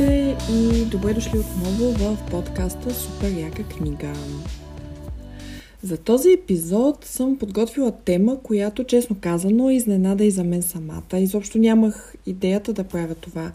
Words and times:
Здравейте 0.00 0.36
и 0.52 0.84
добре 0.84 1.14
дошли 1.14 1.38
отново 1.38 1.92
в 1.92 2.30
подкаста 2.30 2.94
Супер 2.94 3.32
яка 3.32 3.62
книга. 3.62 4.12
За 5.82 5.96
този 5.96 6.32
епизод 6.32 7.04
съм 7.04 7.38
подготвила 7.38 7.92
тема, 7.92 8.40
която 8.42 8.84
честно 8.84 9.16
казано 9.20 9.70
изненада 9.70 10.24
и 10.24 10.30
за 10.30 10.44
мен 10.44 10.62
самата. 10.62 11.18
Изобщо 11.18 11.58
нямах 11.58 12.14
идеята 12.26 12.72
да 12.72 12.84
правя 12.84 13.14
това 13.14 13.52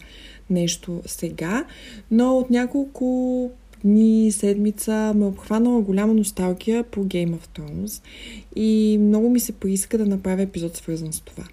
нещо 0.50 1.02
сега, 1.06 1.64
но 2.10 2.38
от 2.38 2.50
няколко 2.50 3.50
дни, 3.84 4.32
седмица 4.32 5.12
ме 5.16 5.26
обхванала 5.26 5.80
голяма 5.80 6.14
носталгия 6.14 6.82
по 6.82 7.04
Game 7.04 7.34
of 7.36 7.58
Thrones 7.58 8.02
и 8.56 8.98
много 9.00 9.30
ми 9.30 9.40
се 9.40 9.52
поиска 9.52 9.98
да 9.98 10.06
направя 10.06 10.42
епизод 10.42 10.76
свързан 10.76 11.12
с 11.12 11.20
това. 11.20 11.44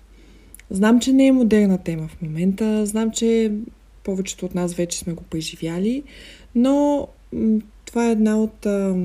Знам, 0.70 1.00
че 1.00 1.14
не 1.14 1.28
е 1.28 1.32
модерна 1.32 1.78
тема 1.78 2.08
в 2.08 2.22
момента, 2.22 2.86
знам, 2.86 3.12
че 3.12 3.52
повечето 4.04 4.46
от 4.46 4.56
нас 4.56 4.74
вече 4.74 5.00
сме 5.00 5.14
го 5.14 5.24
преживяли, 5.24 6.04
но 6.56 7.08
това 7.86 8.08
е 8.08 8.12
една 8.12 8.42
от 8.42 8.66
а, 8.66 8.96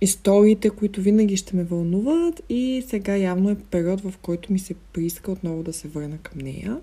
историите, 0.00 0.70
които 0.70 1.00
винаги 1.00 1.36
ще 1.36 1.56
ме 1.56 1.64
вълнуват 1.64 2.42
и 2.48 2.84
сега 2.88 3.16
явно 3.16 3.50
е 3.50 3.56
период, 3.70 4.00
в 4.00 4.14
който 4.22 4.52
ми 4.52 4.58
се 4.58 4.74
прииска 4.92 5.32
отново 5.32 5.62
да 5.62 5.72
се 5.72 5.88
върна 5.88 6.18
към 6.18 6.38
нея. 6.38 6.76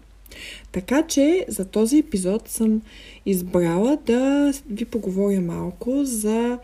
Така 0.72 1.08
че 1.08 1.46
за 1.48 1.66
този 1.66 1.98
епизод 1.98 2.50
съм 2.50 2.82
избрала 3.26 3.98
да 4.06 4.54
ви 4.70 4.86
поговоря 4.86 5.42
малко 5.42 6.06
за 6.06 6.60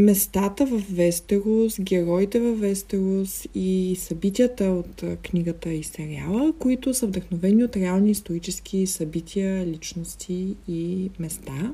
местата 0.00 0.66
в 0.66 0.82
Вестерос, 0.90 1.80
героите 1.80 2.40
в 2.40 2.54
Вестерос 2.54 3.46
и 3.54 3.96
събитията 4.00 4.64
от 4.64 5.04
книгата 5.22 5.72
и 5.72 5.82
сериала, 5.82 6.52
които 6.58 6.94
са 6.94 7.06
вдъхновени 7.06 7.64
от 7.64 7.76
реални 7.76 8.10
исторически 8.10 8.86
събития, 8.86 9.66
личности 9.66 10.56
и 10.68 11.10
места. 11.18 11.72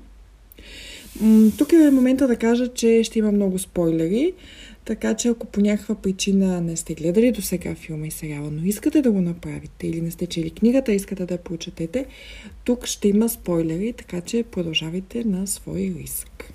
Тук 1.59 1.73
е 1.73 1.91
момента 1.91 2.29
да 2.29 2.37
кажа, 2.37 2.69
че 2.75 3.05
ще 3.05 3.19
има 3.19 3.33
много 3.33 3.59
спойлери, 3.59 4.33
така 4.85 5.15
че 5.15 5.29
ако 5.29 5.47
по 5.47 5.61
някаква 5.61 5.95
причина 5.95 6.61
не 6.61 6.77
сте 6.77 6.95
гледали 6.95 7.33
до 7.33 7.43
сега 7.43 7.75
филма 7.75 8.07
и 8.07 8.11
сериала, 8.11 8.51
но 8.51 8.65
искате 8.65 9.03
да 9.03 9.11
го 9.11 9.21
направите 9.21 9.87
или 9.87 10.01
не 10.01 10.11
сте 10.11 10.27
чели 10.27 10.51
книгата, 10.51 10.93
искате 10.93 11.27
да 11.27 11.35
я 11.35 11.39
прочетете, 11.39 12.07
тук 12.65 12.87
ще 12.87 13.09
има 13.09 13.29
спойлери, 13.29 13.93
така 13.93 14.21
че 14.21 14.43
продължавайте 14.43 15.25
на 15.25 15.47
свой 15.47 15.95
риск. 15.99 16.53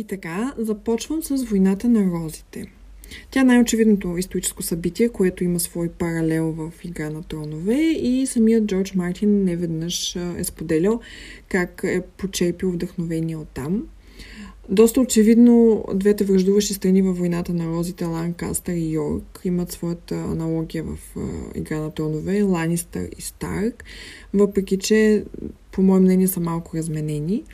И 0.00 0.04
така, 0.04 0.54
започвам 0.58 1.22
с 1.22 1.44
войната 1.44 1.88
на 1.88 2.12
розите. 2.12 2.66
Тя 3.30 3.40
е 3.40 3.44
най-очевидното 3.44 4.18
историческо 4.18 4.62
събитие, 4.62 5.08
което 5.08 5.44
има 5.44 5.60
свой 5.60 5.88
паралел 5.88 6.52
в 6.52 6.72
Игра 6.84 7.10
на 7.10 7.22
тронове 7.22 7.82
и 7.82 8.26
самият 8.26 8.64
Джордж 8.64 8.94
Мартин 8.94 9.44
неведнъж 9.44 10.16
е 10.16 10.44
споделял 10.44 11.00
как 11.48 11.80
е 11.84 12.00
почерпил 12.00 12.70
вдъхновение 12.70 13.36
от 13.36 13.48
там. 13.48 13.86
Доста 14.68 15.00
очевидно 15.00 15.84
двете 15.94 16.24
връждуващи 16.24 16.74
страни 16.74 17.02
във 17.02 17.18
войната 17.18 17.52
на 17.54 17.66
розите 17.66 18.04
Ланкастър 18.04 18.72
и 18.72 18.90
Йорк 18.90 19.40
имат 19.44 19.72
своята 19.72 20.14
аналогия 20.14 20.84
в 20.84 20.98
Игра 21.54 21.80
на 21.80 21.90
тронове 21.90 22.42
Ланистър 22.42 23.08
и 23.18 23.22
Старк, 23.22 23.84
въпреки 24.34 24.78
че 24.78 25.24
по 25.72 25.82
мое 25.82 26.00
мнение 26.00 26.28
са 26.28 26.40
малко 26.40 26.76
разменени. 26.76 27.44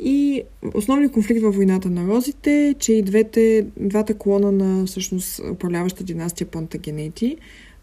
И 0.00 0.42
основният 0.74 1.12
конфликт 1.12 1.42
във 1.42 1.56
войната 1.56 1.90
на 1.90 2.06
розите 2.06 2.68
е, 2.68 2.74
че 2.74 2.92
и 2.92 3.02
двете, 3.02 3.66
двата 3.76 4.14
клона 4.14 4.52
на 4.52 4.86
всъщност 4.86 5.40
управляваща 5.52 6.04
династия 6.04 6.46
Плантагенети, 6.46 7.36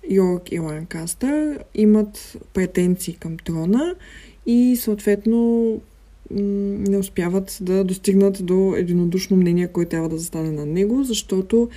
Йорк 0.09 0.51
и 0.51 0.59
Ланкастър, 0.59 1.59
имат 1.75 2.37
претенции 2.53 3.13
към 3.13 3.37
трона 3.37 3.95
и 4.45 4.75
съответно 4.75 5.81
не 6.31 6.97
успяват 6.97 7.57
да 7.61 7.83
достигнат 7.83 8.45
до 8.45 8.75
единодушно 8.77 9.37
мнение, 9.37 9.67
кой 9.67 9.85
трябва 9.85 10.09
да 10.09 10.17
застане 10.17 10.51
на 10.51 10.65
него, 10.65 11.03
защото 11.03 11.69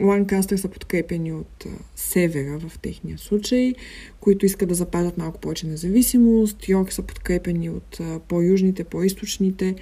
Ланкастър 0.00 0.56
са 0.56 0.68
подкрепени 0.68 1.32
от 1.32 1.66
а, 1.66 1.68
севера 1.96 2.58
в 2.58 2.78
техния 2.78 3.18
случай, 3.18 3.74
които 4.20 4.46
искат 4.46 4.68
да 4.68 4.74
запазят 4.74 5.18
малко 5.18 5.40
повече 5.40 5.66
независимост. 5.66 6.68
Йорк 6.68 6.92
са 6.92 7.02
подкрепени 7.02 7.70
от 7.70 8.00
а, 8.00 8.20
по-южните, 8.28 8.84
по-источните 8.84 9.74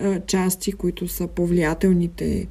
а, 0.00 0.20
части, 0.20 0.72
които 0.72 1.08
са 1.08 1.26
по-влиятелните 1.26 2.46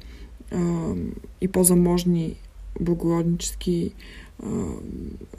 и 1.40 1.48
по-заможни 1.48 2.36
благороднически 2.80 3.92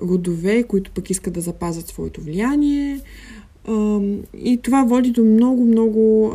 родове, 0.02 0.64
които 0.64 0.92
пък 0.92 1.10
искат 1.10 1.34
да 1.34 1.42
запазят 1.42 1.88
своето 1.88 2.22
влияние. 2.22 3.00
И 4.38 4.60
това 4.64 4.84
води 4.84 5.12
до 5.12 5.24
много-много 5.24 6.34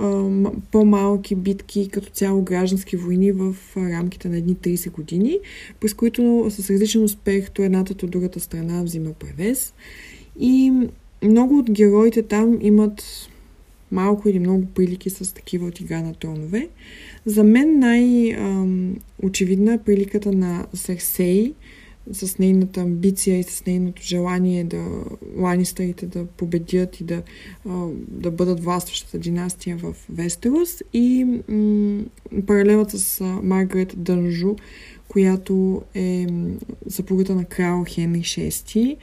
по-малки 0.73 1.35
битки, 1.35 1.89
като 1.89 2.11
цяло 2.11 2.43
граждански 2.43 2.97
войни 2.97 3.33
в 3.33 3.57
рамките 3.77 4.29
на 4.29 4.37
едни 4.37 4.57
30 4.57 4.91
години, 4.91 5.39
през 5.81 5.95
които 5.95 6.47
с 6.51 6.71
различен 6.71 7.05
успех 7.05 7.51
то 7.51 7.63
едната, 7.63 7.95
то 7.95 8.07
другата 8.07 8.41
страна 8.41 8.83
взима 8.83 9.13
превес. 9.13 9.75
И 10.41 10.73
много 11.25 11.59
от 11.59 11.71
героите 11.71 12.23
там 12.23 12.59
имат 12.61 13.05
малко 13.93 14.29
или 14.29 14.39
много 14.39 14.67
прилики 14.75 15.11
с 15.11 15.35
такива 15.35 15.67
от 15.67 15.81
игра 15.81 16.03
на 16.03 16.15
тронове. 16.15 16.69
За 17.27 17.45
мен 17.45 17.79
най-очевидна 17.79 19.75
е 19.75 19.79
приликата 19.79 20.33
на 20.33 20.67
Серсей– 20.75 21.55
с 22.13 22.39
нейната 22.39 22.81
амбиция 22.81 23.39
и 23.39 23.43
с 23.43 23.67
нейното 23.67 24.03
желание 24.03 24.65
да 24.65 24.85
ланистърите 25.37 26.07
да 26.07 26.27
победят 26.27 27.01
и 27.01 27.05
да, 27.05 27.23
да 28.09 28.31
бъдат 28.31 28.61
властващата 28.61 29.19
династия 29.19 29.77
в 29.77 29.95
Вестерос 30.11 30.83
и 30.93 31.25
м- 31.49 32.05
паралелът 32.47 32.91
с 32.91 33.25
Маргарет 33.43 33.95
Дънжу, 33.97 34.55
която 35.09 35.83
е 35.95 36.27
съпругата 36.89 37.35
на 37.35 37.45
крал 37.45 37.85
Хенри 37.89 38.21
VI 38.21 38.97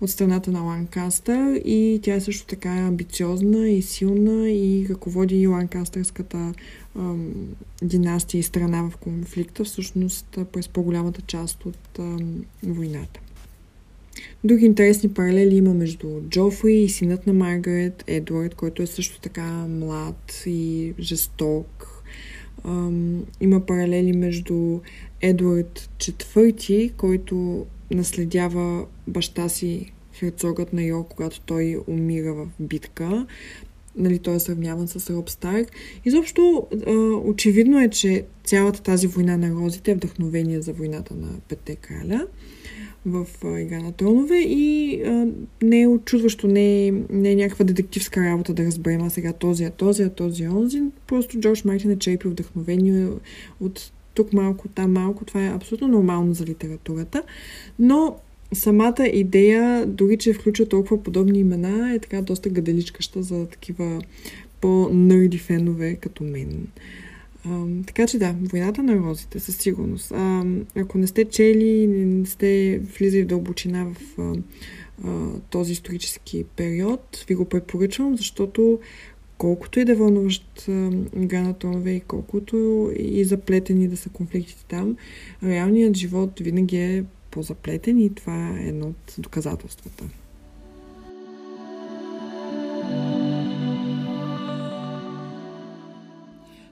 от 0.00 0.10
страната 0.10 0.52
на 0.52 0.60
Ланкастър 0.60 1.60
и 1.64 2.00
тя 2.02 2.14
е 2.14 2.20
също 2.20 2.46
така 2.46 2.68
амбициозна 2.68 3.68
и 3.68 3.82
силна 3.82 4.50
и 4.50 4.86
ръководи 4.90 5.46
Ланкастърската 5.46 6.54
ам, 6.98 7.32
династия 7.82 8.38
и 8.38 8.42
страна 8.42 8.82
в 8.82 8.96
конфликта, 8.96 9.64
всъщност 9.64 10.38
през 10.52 10.68
по-голямата 10.68 11.20
част 11.20 11.66
от 11.66 11.98
ам, 11.98 12.44
войната. 12.62 13.20
Други 14.44 14.66
интересни 14.66 15.08
паралели 15.08 15.56
има 15.56 15.74
между 15.74 16.08
Джофри 16.28 16.74
и 16.74 16.88
синът 16.88 17.26
на 17.26 17.32
Маргарет, 17.32 18.04
Едуард, 18.06 18.54
който 18.54 18.82
е 18.82 18.86
също 18.86 19.20
така 19.20 19.66
млад 19.68 20.42
и 20.46 20.92
жесток. 20.98 22.02
Ам, 22.64 23.24
има 23.40 23.66
паралели 23.66 24.12
между 24.12 24.80
Едуард 25.22 25.90
IV, 25.98 26.92
който 26.92 27.66
наследява 27.90 28.86
баща 29.08 29.48
си 29.48 29.92
херцогът 30.14 30.72
на 30.72 30.82
Йорк, 30.82 31.06
когато 31.08 31.40
той 31.40 31.78
умира 31.86 32.34
в 32.34 32.46
битка. 32.60 33.26
Нали, 33.96 34.18
той 34.18 34.34
е 34.34 34.40
сравняван 34.40 34.88
с 34.88 35.10
Роб 35.10 35.30
Старк. 35.30 35.68
Изобщо, 36.04 36.66
очевидно 37.24 37.80
е, 37.80 37.88
че 37.88 38.24
цялата 38.44 38.82
тази 38.82 39.06
война 39.06 39.36
на 39.36 39.50
розите 39.50 39.90
е 39.90 39.94
вдъхновение 39.94 40.60
за 40.60 40.72
войната 40.72 41.14
на 41.14 41.28
Петте 41.48 41.76
краля 41.76 42.26
в 43.06 43.26
Игра 43.60 43.82
на 43.82 43.92
тронове 43.92 44.38
и 44.38 45.02
а, 45.02 45.26
не 45.62 45.80
е 45.80 45.86
очудващо, 45.86 46.46
не 46.46 46.86
е, 46.86 46.92
не 47.10 47.30
е 47.30 47.36
някаква 47.36 47.64
детективска 47.64 48.20
работа 48.20 48.54
да 48.54 48.64
разберем 48.64 49.02
а 49.02 49.10
сега 49.10 49.32
този, 49.32 49.64
а 49.64 49.70
този, 49.70 50.02
а 50.02 50.10
този, 50.10 50.48
онзи. 50.48 50.82
Просто 51.06 51.40
Джордж 51.40 51.64
Мартин 51.64 51.90
е 51.90 51.98
черпил 51.98 52.30
вдъхновение 52.30 53.08
от 53.60 53.92
тук 54.14 54.32
малко, 54.32 54.68
там 54.68 54.92
малко. 54.92 55.24
Това 55.24 55.46
е 55.46 55.54
абсолютно 55.54 55.88
нормално 55.88 56.34
за 56.34 56.44
литературата. 56.44 57.22
Но 57.78 58.16
самата 58.52 59.06
идея, 59.12 59.86
дори 59.86 60.16
че 60.16 60.32
включва 60.32 60.66
толкова 60.66 61.02
подобни 61.02 61.38
имена, 61.38 61.94
е 61.94 61.98
така 61.98 62.22
доста 62.22 62.48
гаделичкаща 62.48 63.22
за 63.22 63.46
такива 63.46 64.02
по-нърди 64.60 65.38
фенове 65.38 65.94
като 65.94 66.24
мен. 66.24 66.66
А, 67.44 67.66
така 67.86 68.06
че 68.06 68.18
да, 68.18 68.34
войната 68.42 68.82
на 68.82 68.96
розите, 68.96 69.40
със 69.40 69.56
сигурност. 69.56 70.12
А, 70.12 70.44
ако 70.76 70.98
не 70.98 71.06
сте 71.06 71.24
чели, 71.24 71.86
не 71.86 72.26
сте 72.26 72.80
влизали 72.98 73.22
в 73.22 73.26
дълбочина 73.26 73.84
в 73.84 74.20
а, 74.20 74.34
а, 75.04 75.28
този 75.50 75.72
исторически 75.72 76.44
период, 76.56 77.24
ви 77.28 77.34
го 77.34 77.44
препоръчвам, 77.44 78.16
защото 78.16 78.78
колкото 79.42 79.80
и 79.80 79.84
да 79.84 79.94
вълнуващ 79.94 80.68
игра 81.16 81.42
на 81.42 81.54
тонове 81.54 81.90
и 81.90 82.00
колкото 82.00 82.56
и 82.96 83.24
заплетени 83.24 83.88
да 83.88 83.96
са 83.96 84.08
конфликтите 84.08 84.64
там, 84.68 84.96
реалният 85.42 85.96
живот 85.96 86.40
винаги 86.40 86.76
е 86.76 87.04
по-заплетен 87.30 87.98
и 87.98 88.14
това 88.14 88.58
е 88.58 88.68
едно 88.68 88.86
от 88.86 89.14
доказателствата. 89.18 90.04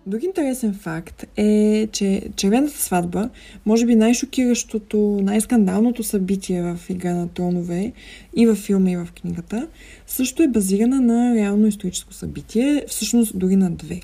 Друг 0.07 0.23
интересен 0.23 0.75
факт 0.75 1.25
е, 1.37 1.89
че 1.93 2.23
Червената 2.37 2.79
сватба, 2.79 3.31
може 3.67 3.87
би 3.87 3.95
най-шокиращото, 3.95 5.21
най-скандалното 5.23 6.03
събитие 6.03 6.63
в 6.63 6.79
Игра 6.89 7.15
на 7.15 7.29
тронове 7.29 7.93
и 8.37 8.47
във 8.47 8.59
филма 8.59 8.91
и 8.91 8.97
в 8.97 9.09
книгата, 9.21 9.69
също 10.07 10.43
е 10.43 10.49
базирана 10.49 11.01
на 11.01 11.35
реално 11.35 11.67
историческо 11.67 12.13
събитие, 12.15 12.85
всъщност 12.89 13.39
дори 13.39 13.57
на 13.57 13.71
две, 13.71 14.01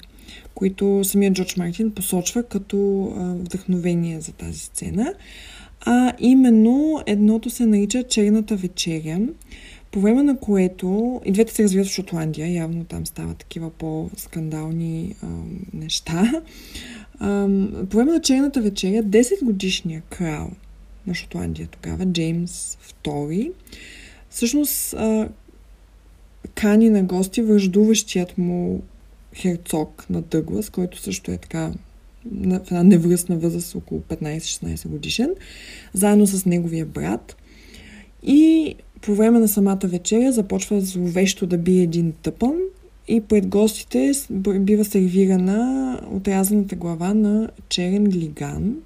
които 0.55 1.05
самият 1.05 1.35
Джордж 1.35 1.57
Мартин 1.57 1.91
посочва 1.91 2.43
като 2.43 3.13
вдъхновение 3.41 4.21
за 4.21 4.33
тази 4.33 4.59
сцена. 4.59 5.15
А 5.81 6.13
именно 6.19 7.03
едното 7.07 7.51
се 7.51 7.67
нарича 7.67 8.03
Черната 8.03 8.57
вечеря, 8.57 9.21
по 9.97 10.01
време 10.01 10.23
на 10.23 10.39
което 10.39 11.21
и 11.25 11.33
двете 11.33 11.55
се 11.55 11.63
развиват 11.63 11.87
в 11.87 11.91
Шотландия, 11.91 12.53
явно 12.53 12.85
там 12.85 13.07
стават 13.07 13.37
такива 13.37 13.71
по-скандални 13.71 15.15
а, 15.23 15.27
неща. 15.73 16.43
А, 17.19 17.49
по 17.91 17.97
време 17.97 18.13
на 18.13 18.21
черната 18.21 18.63
вечеря 18.63 19.03
10 19.03 19.45
годишния 19.45 20.03
крал 20.11 20.51
на 21.07 21.15
Шотландия 21.15 21.69
тогава, 21.69 22.07
Джеймс 22.07 22.79
II, 23.05 23.53
всъщност 24.31 24.95
а, 24.95 25.29
кани 26.55 26.91
на 26.91 27.03
гости 27.03 27.43
връждуващият 27.43 28.39
му 28.39 28.83
херцог 29.35 30.07
на 30.11 30.23
Дъглас, 30.23 30.71
който 30.71 30.99
също 30.99 31.31
е 31.31 31.37
така 31.37 31.73
в 32.25 32.61
една 32.67 32.83
невръстна 32.83 33.37
възраст, 33.37 33.75
около 33.75 34.01
15-16 34.01 34.89
годишен, 34.89 35.35
заедно 35.93 36.27
с 36.27 36.47
неговия 36.47 36.87
брат. 36.87 37.37
И 38.23 38.75
по 39.03 39.15
време 39.15 39.39
на 39.39 39.49
самата 39.49 39.81
вечеря 39.85 40.33
започва 40.33 40.81
зловещо 40.81 41.47
да 41.47 41.59
бие 41.59 41.83
един 41.83 42.13
тъпън 42.23 42.55
и 43.09 43.21
пред 43.21 43.47
гостите 43.47 44.13
бива 44.61 44.85
сервирана 44.85 46.01
отрязаната 46.13 46.77
глава 46.77 47.15
на 47.15 47.49
черен 47.69 48.05
глиган, 48.05 48.77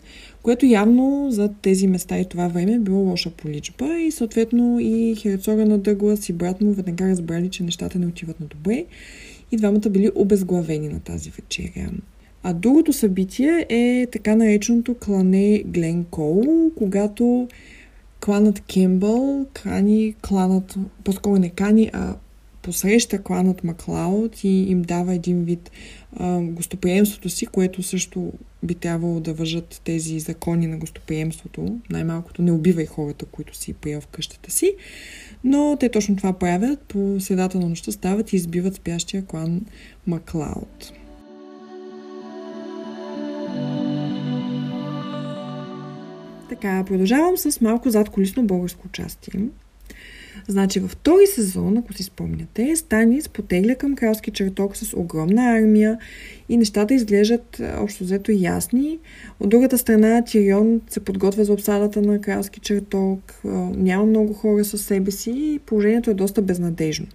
което 0.42 0.66
явно 0.66 1.26
за 1.30 1.50
тези 1.62 1.86
места 1.86 2.18
и 2.18 2.28
това 2.28 2.48
време 2.48 2.72
е 2.72 2.78
било 2.78 2.98
лоша 2.98 3.30
поличба 3.30 3.98
и 3.98 4.10
съответно 4.10 4.80
и 4.80 5.16
херцога 5.18 5.66
на 5.66 5.78
Дъглас 5.78 6.28
и 6.28 6.32
брат 6.32 6.60
му 6.60 6.72
веднага 6.72 7.08
разбрали, 7.08 7.50
че 7.50 7.62
нещата 7.62 7.98
не 7.98 8.06
отиват 8.06 8.40
на 8.40 8.46
добре 8.46 8.84
и 9.52 9.56
двамата 9.56 9.90
били 9.90 10.10
обезглавени 10.14 10.88
на 10.88 11.00
тази 11.00 11.30
вечеря. 11.30 11.90
А 12.42 12.52
другото 12.52 12.92
събитие 12.92 13.66
е 13.68 14.06
така 14.12 14.36
нареченото 14.36 14.94
клане 14.94 15.62
Глен 15.66 16.04
Кол, 16.04 16.70
когато 16.76 17.48
кланът 18.20 18.60
Кембъл 18.60 19.46
кани 19.52 20.14
кланът, 20.22 20.76
по-скоро 21.04 21.38
не 21.38 21.50
кани, 21.50 21.90
а 21.92 22.16
посреща 22.62 23.22
кланът 23.22 23.64
Маклауд 23.64 24.44
и 24.44 24.48
им 24.48 24.82
дава 24.82 25.14
един 25.14 25.44
вид 25.44 25.70
а, 26.16 26.40
гостоприемството 26.40 27.28
си, 27.28 27.46
което 27.46 27.82
също 27.82 28.32
би 28.62 28.74
трябвало 28.74 29.20
да 29.20 29.34
въжат 29.34 29.80
тези 29.84 30.20
закони 30.20 30.66
на 30.66 30.76
гостоприемството. 30.76 31.78
Най-малкото 31.90 32.42
не 32.42 32.52
убивай 32.52 32.86
хората, 32.86 33.24
които 33.24 33.56
си 33.56 33.72
приел 33.72 34.00
в 34.00 34.06
къщата 34.06 34.50
си. 34.50 34.74
Но 35.44 35.76
те 35.80 35.88
точно 35.88 36.16
това 36.16 36.32
правят. 36.32 36.80
По 36.80 37.16
средата 37.20 37.58
на 37.58 37.68
нощта 37.68 37.92
стават 37.92 38.32
и 38.32 38.36
избиват 38.36 38.74
спящия 38.74 39.24
клан 39.24 39.60
Маклауд. 40.06 40.92
Така, 46.60 46.84
продължавам 46.84 47.36
с 47.36 47.60
малко 47.60 47.90
зад 47.90 48.08
колисно 48.08 48.42
българско 48.42 48.86
участие. 48.86 49.40
Значи 50.48 50.80
във 50.80 50.90
втори 50.90 51.26
сезон, 51.26 51.76
ако 51.76 51.92
си 51.92 52.02
спомняте, 52.02 52.76
Станис 52.76 53.28
потегля 53.28 53.74
към 53.74 53.96
кралски 53.96 54.30
чертог 54.30 54.76
с 54.76 54.96
огромна 54.96 55.42
армия 55.42 55.98
и 56.48 56.56
нещата 56.56 56.94
изглеждат 56.94 57.60
общо 57.78 58.04
взето 58.04 58.32
ясни. 58.32 58.98
От 59.40 59.48
другата 59.48 59.78
страна 59.78 60.24
Тирион 60.24 60.80
се 60.90 61.00
подготвя 61.00 61.44
за 61.44 61.52
обсадата 61.52 62.02
на 62.02 62.20
кралски 62.20 62.60
чертог, 62.60 63.40
няма 63.76 64.06
много 64.06 64.32
хора 64.32 64.64
със 64.64 64.84
себе 64.84 65.10
си 65.10 65.30
и 65.30 65.58
положението 65.66 66.10
е 66.10 66.14
доста 66.14 66.42
безнадежно. 66.42 67.06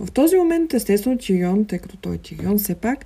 В 0.00 0.12
този 0.12 0.36
момент, 0.36 0.74
естествено, 0.74 1.18
Тирион, 1.18 1.64
тъй 1.64 1.78
като 1.78 1.96
той 1.96 2.14
е 2.14 2.18
Тирион 2.18 2.58
все 2.58 2.74
пак, 2.74 3.04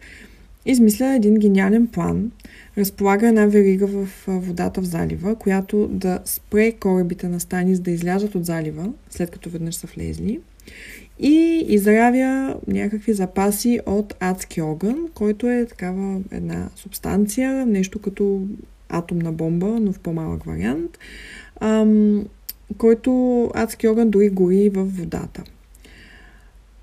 измисля 0.66 1.14
един 1.14 1.34
гениален 1.34 1.86
план. 1.86 2.30
Разполага 2.78 3.28
една 3.28 3.46
верига 3.46 3.86
в 3.86 4.08
водата 4.26 4.80
в 4.80 4.84
залива, 4.84 5.34
която 5.34 5.88
да 5.88 6.18
спре 6.24 6.72
корабите 6.72 7.28
на 7.28 7.40
Станис 7.40 7.80
да 7.80 7.90
излязат 7.90 8.34
от 8.34 8.44
залива, 8.44 8.92
след 9.10 9.30
като 9.30 9.50
веднъж 9.50 9.74
са 9.74 9.86
влезли. 9.86 10.40
И 11.18 11.64
изравя 11.68 12.56
някакви 12.66 13.12
запаси 13.12 13.80
от 13.86 14.14
адски 14.20 14.60
огън, 14.60 15.08
който 15.14 15.50
е 15.50 15.66
такава 15.66 16.20
една 16.30 16.68
субстанция, 16.76 17.66
нещо 17.66 17.98
като 17.98 18.42
атомна 18.88 19.32
бомба, 19.32 19.66
но 19.80 19.92
в 19.92 19.98
по-малък 19.98 20.44
вариант, 20.44 20.98
ам, 21.60 22.26
който 22.78 23.42
адски 23.54 23.88
огън 23.88 24.10
дори 24.10 24.28
гори 24.28 24.68
в 24.68 24.84
водата. 24.84 25.44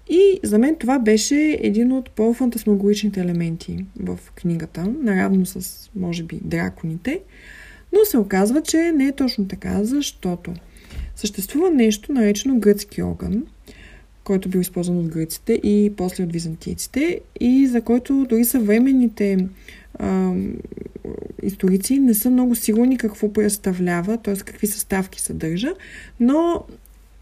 И 0.09 0.39
за 0.43 0.59
мен 0.59 0.75
това 0.75 0.99
беше 0.99 1.59
един 1.61 1.91
от 1.91 2.09
по-фантасмагоричните 2.09 3.19
елементи 3.19 3.85
в 3.99 4.19
книгата, 4.35 4.93
наравно 5.01 5.45
с, 5.45 5.89
може 5.95 6.23
би, 6.23 6.39
драконите. 6.43 7.21
Но 7.93 8.05
се 8.05 8.17
оказва, 8.17 8.61
че 8.61 8.77
не 8.77 9.07
е 9.07 9.11
точно 9.11 9.47
така, 9.47 9.83
защото 9.83 10.53
съществува 11.15 11.71
нещо 11.71 12.11
наречено 12.11 12.59
гръцки 12.59 13.01
огън, 13.01 13.43
който 14.23 14.49
бил 14.49 14.59
използван 14.59 14.99
от 14.99 15.07
гръците 15.07 15.53
и 15.53 15.93
после 15.97 16.23
от 16.23 16.33
византийците 16.33 17.19
и 17.39 17.67
за 17.67 17.81
който 17.81 18.25
дори 18.29 18.45
съвременните 18.45 19.47
а, 19.99 20.33
историци 21.43 21.99
не 21.99 22.13
са 22.13 22.29
много 22.29 22.55
сигурни 22.55 22.97
какво 22.97 23.33
представлява, 23.33 24.17
т.е. 24.17 24.35
какви 24.35 24.67
съставки 24.67 25.21
съдържа, 25.21 25.69
но 26.19 26.65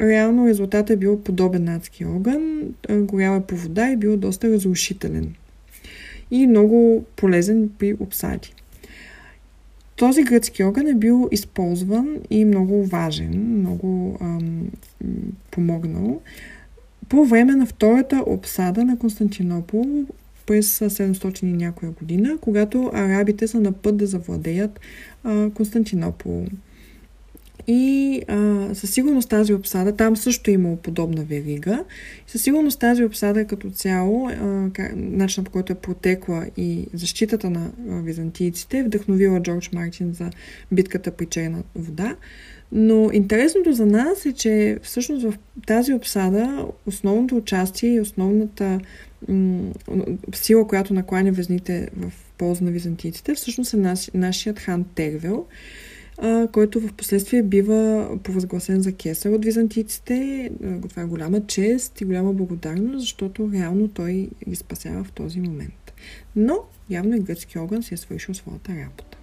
реално 0.04 0.48
резултатът 0.48 0.90
е 0.90 0.98
бил 0.98 1.20
подобен 1.20 1.64
на 1.64 1.76
адски 1.76 2.06
огън, 2.06 2.62
горял 2.90 3.38
е 3.38 3.42
по 3.42 3.56
вода 3.56 3.90
и 3.90 3.98
бил 3.98 4.18
доста 4.18 4.50
разрушителен 4.50 5.36
и 6.32 6.48
много 6.48 7.06
полезен 7.16 7.70
при 7.80 7.94
обсади. 8.00 8.54
Този 9.96 10.24
гръцки 10.24 10.64
огън 10.64 10.88
е 10.88 10.94
бил 10.94 11.30
използван 11.32 12.18
и 12.30 12.46
много 12.46 12.86
важен, 12.86 13.60
много 13.60 14.18
ам, 14.22 14.68
помогнал 15.52 16.22
по 17.10 17.26
време 17.26 17.56
на 17.56 17.66
втората 17.66 18.24
обсада 18.26 18.86
на 18.86 19.00
Константинопол 19.00 20.06
през 20.46 20.80
700 20.80 21.44
и 21.44 21.46
някоя 21.46 21.92
година, 21.92 22.38
когато 22.42 22.92
арабите 22.94 23.48
са 23.48 23.60
на 23.60 23.72
път 23.72 23.98
да 23.98 24.08
завладеят 24.08 24.80
а, 25.24 25.50
Константинопол. 25.50 26.46
И 27.68 28.22
а, 28.28 28.70
със 28.76 28.92
сигурност 28.92 29.30
тази 29.30 29.54
обсада, 29.54 29.96
там 29.96 30.18
също 30.18 30.50
е 30.50 30.54
имало 30.54 30.76
подобна 30.76 31.24
верига. 31.24 31.84
Със 32.28 32.42
сигурност 32.42 32.80
тази 32.80 33.04
обсада 33.04 33.46
като 33.46 33.70
цяло, 33.70 34.30
начинът 34.96 35.46
по 35.46 35.52
който 35.52 35.74
е 35.74 35.76
протекла 35.76 36.46
и 36.58 36.88
защитата 36.94 37.50
на 37.50 37.72
а, 37.90 38.02
византийците 38.02 38.78
е 38.78 38.84
вдъхновила 38.84 39.42
Джордж 39.42 39.72
Мартин 39.72 40.14
за 40.14 40.30
битката 40.72 41.12
при 41.12 41.26
черна 41.26 41.64
вода. 41.76 42.16
Но 42.72 43.10
интересното 43.14 43.74
за 43.74 43.86
нас 43.86 44.26
е, 44.26 44.34
че 44.34 44.80
всъщност 44.84 45.24
в 45.24 45.34
тази 45.68 45.94
обсада 45.94 46.66
основното 46.86 47.38
участие 47.38 47.94
и 47.94 48.02
основната 48.02 48.80
м- 49.28 49.72
сила, 50.36 50.68
която 50.68 50.94
накланя 50.94 51.32
везните 51.32 51.90
в 51.98 52.12
полза 52.38 52.66
на 52.66 52.72
византийците, 52.72 53.36
всъщност 53.36 53.74
е 53.74 53.78
нашият 54.14 54.60
хан 54.60 54.86
Тервел, 54.96 55.46
който 56.52 56.80
в 56.80 56.94
последствие 56.94 57.44
бива 57.44 58.10
провъзгласен 58.24 58.82
за 58.82 58.94
кесар 58.94 59.30
от 59.30 59.46
византийците. 59.46 60.50
Това 60.90 61.02
е 61.02 61.06
голяма 61.06 61.46
чест 61.48 62.02
и 62.02 62.06
голяма 62.06 62.34
благодарност, 62.34 63.00
защото 63.00 63.52
реално 63.54 63.88
той 63.88 64.30
ги 64.50 64.56
спасява 64.56 65.04
в 65.04 65.12
този 65.12 65.40
момент. 65.40 65.94
Но 66.36 66.60
явно 66.90 67.16
и 67.16 67.20
гръцки 67.20 67.60
огън 67.60 67.84
си 67.84 67.94
е 67.94 67.98
свършил 67.98 68.34
своята 68.34 68.72
работа. 68.72 69.18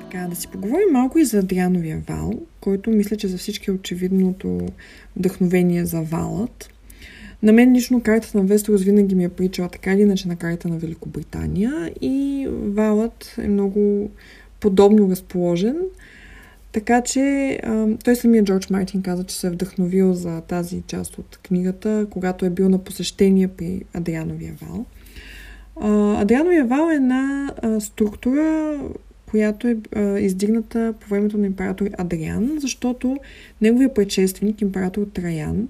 Така, 0.00 0.28
да 0.28 0.36
си 0.36 0.48
поговорим 0.48 0.92
малко 0.92 1.18
и 1.18 1.24
за 1.24 1.38
Адриановия 1.38 2.02
вал, 2.08 2.32
който 2.60 2.90
мисля, 2.90 3.16
че 3.16 3.28
за 3.28 3.38
всички 3.38 3.70
е 3.70 3.72
очевидното 3.72 4.68
вдъхновение 5.16 5.84
за 5.84 6.02
валът. 6.02 6.70
На 7.42 7.52
мен 7.52 7.74
лично 7.74 8.00
картата 8.00 8.38
на 8.38 8.44
Вестерос 8.44 8.82
винаги 8.82 9.14
ми 9.14 9.24
е 9.24 9.28
причала 9.28 9.68
така 9.68 9.92
или 9.92 10.00
иначе 10.00 10.28
на 10.28 10.36
карта 10.36 10.68
на 10.68 10.78
Великобритания 10.78 11.92
и 12.00 12.46
валът 12.50 13.34
е 13.38 13.48
много 13.48 14.10
подобно 14.60 15.10
разположен. 15.10 15.76
Така 16.72 17.02
че 17.02 17.58
той 18.04 18.16
самия 18.16 18.44
Джордж 18.44 18.70
Мартин 18.70 19.02
каза, 19.02 19.24
че 19.24 19.36
се 19.36 19.46
е 19.46 19.50
вдъхновил 19.50 20.12
за 20.12 20.40
тази 20.40 20.82
част 20.86 21.18
от 21.18 21.38
книгата, 21.42 22.06
когато 22.10 22.46
е 22.46 22.50
бил 22.50 22.68
на 22.68 22.78
посещение 22.78 23.48
при 23.48 23.82
Адриановия 23.94 24.54
вал. 24.62 24.86
Адриановия 26.20 26.64
вал 26.64 26.90
е 26.90 26.94
една 26.94 27.52
структура, 27.80 28.78
която 29.30 29.68
е 29.68 29.76
издигната 30.18 30.94
по 31.00 31.08
времето 31.08 31.38
на 31.38 31.46
император 31.46 31.86
Адриан, 31.98 32.58
защото 32.60 33.16
неговия 33.60 33.94
предшественик, 33.94 34.60
император 34.60 35.06
Траян, 35.14 35.68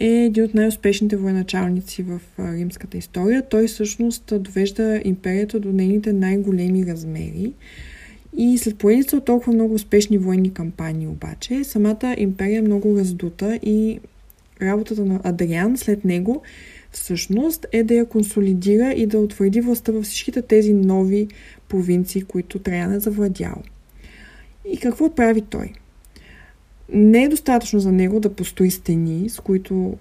е 0.00 0.06
един 0.06 0.44
от 0.44 0.54
най-успешните 0.54 1.16
военачалници 1.16 2.02
в 2.02 2.20
римската 2.38 2.98
история. 2.98 3.48
Той 3.48 3.66
всъщност 3.66 4.32
довежда 4.40 5.00
империята 5.04 5.60
до 5.60 5.72
нейните 5.72 6.12
най-големи 6.12 6.86
размери. 6.86 7.52
И 8.36 8.58
след 8.58 8.78
поредица 8.78 9.16
от 9.16 9.24
толкова 9.24 9.52
много 9.52 9.74
успешни 9.74 10.18
военни 10.18 10.54
кампании 10.54 11.06
обаче, 11.06 11.64
самата 11.64 12.14
империя 12.16 12.58
е 12.58 12.62
много 12.62 12.98
раздута 12.98 13.58
и 13.62 14.00
работата 14.62 15.04
на 15.04 15.20
Адриан 15.24 15.76
след 15.76 16.04
него 16.04 16.42
всъщност 16.92 17.66
е 17.72 17.82
да 17.82 17.94
я 17.94 18.06
консолидира 18.06 18.92
и 18.92 19.06
да 19.06 19.18
утвърди 19.18 19.60
властта 19.60 19.92
във 19.92 20.04
всичките 20.04 20.42
тези 20.42 20.72
нови 20.72 21.28
провинции, 21.68 22.22
които 22.22 22.58
Траян 22.58 22.92
е 22.92 23.00
завладял. 23.00 23.62
И 24.68 24.76
какво 24.76 25.14
прави 25.14 25.40
той? 25.40 25.72
Не 26.92 27.24
е 27.24 27.28
достатъчно 27.28 27.80
за 27.80 27.92
него 27.92 28.20
да 28.20 28.34
построи 28.34 28.70
стени, 28.70 29.28
с 29.28 29.40
които 29.40 29.96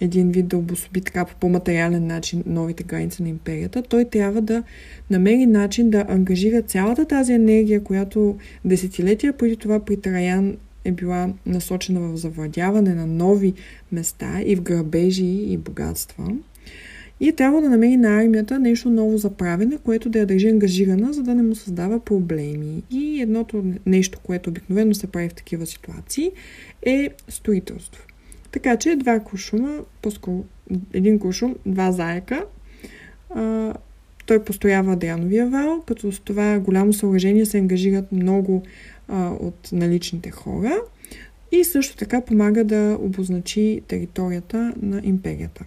един 0.00 0.30
вид 0.30 0.48
да 0.48 0.56
обособи 0.56 1.00
така 1.00 1.24
по 1.24 1.34
по-материален 1.34 2.06
начин 2.06 2.42
новите 2.46 2.82
граници 2.82 3.22
на 3.22 3.28
империята, 3.28 3.82
той 3.82 4.04
трябва 4.04 4.40
да 4.40 4.62
намери 5.10 5.46
начин 5.46 5.90
да 5.90 6.04
ангажира 6.08 6.62
цялата 6.62 7.04
тази 7.04 7.32
енергия, 7.32 7.84
която 7.84 8.36
десетилетия 8.64 9.32
преди 9.32 9.56
това 9.56 9.80
при 9.80 9.96
Траян 9.96 10.56
е 10.84 10.92
била 10.92 11.28
насочена 11.46 12.00
в 12.00 12.16
завладяване 12.16 12.94
на 12.94 13.06
нови 13.06 13.54
места 13.92 14.42
и 14.46 14.56
в 14.56 14.62
грабежи 14.62 15.24
и 15.24 15.56
богатства. 15.56 16.32
И 17.24 17.32
трябва 17.32 17.60
да 17.60 17.68
намери 17.68 17.96
на 17.96 18.20
армията 18.20 18.58
нещо 18.58 18.90
ново 18.90 19.18
за 19.18 19.30
правене, 19.30 19.78
което 19.84 20.08
да 20.10 20.18
я 20.18 20.26
държи 20.26 20.48
ангажирана, 20.48 21.12
за 21.12 21.22
да 21.22 21.34
не 21.34 21.42
му 21.42 21.54
създава 21.54 22.00
проблеми. 22.00 22.82
И 22.90 23.20
едното 23.22 23.64
нещо, 23.86 24.20
което 24.22 24.50
обикновено 24.50 24.94
се 24.94 25.06
прави 25.06 25.28
в 25.28 25.34
такива 25.34 25.66
ситуации, 25.66 26.30
е 26.82 27.08
строителство. 27.28 28.06
Така 28.52 28.76
че 28.76 28.96
два 28.96 29.20
куршума, 29.20 29.78
по-скоро 30.02 30.44
един 30.92 31.18
куршум, 31.18 31.56
два 31.66 31.92
заека, 31.92 32.44
а, 33.30 33.74
той 34.26 34.44
постоява 34.44 34.92
Адриановия 34.92 35.46
вал, 35.46 35.82
като 35.86 36.12
с 36.12 36.20
това 36.20 36.58
голямо 36.58 36.92
съоръжение 36.92 37.46
се 37.46 37.58
ангажират 37.58 38.12
много 38.12 38.62
а, 39.08 39.30
от 39.30 39.68
наличните 39.72 40.30
хора 40.30 40.76
и 41.52 41.64
също 41.64 41.96
така 41.96 42.20
помага 42.20 42.64
да 42.64 42.98
обозначи 43.00 43.82
територията 43.88 44.74
на 44.82 45.00
империята. 45.04 45.64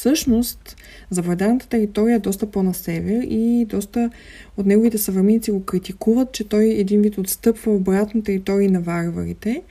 Всъщност, 0.00 0.76
завладяната 1.10 1.66
територия 1.66 2.16
е 2.16 2.18
доста 2.18 2.46
по-на 2.46 2.74
север 2.74 3.22
и 3.22 3.66
доста 3.68 4.10
от 4.56 4.66
неговите 4.66 4.98
съвременници 4.98 5.50
го 5.50 5.64
критикуват, 5.64 6.32
че 6.32 6.48
той 6.48 6.64
един 6.64 7.02
вид 7.02 7.18
отстъпва 7.18 7.72
обратно 7.72 8.22
територии 8.22 8.68
на 8.68 8.80
варварите, 8.80 9.62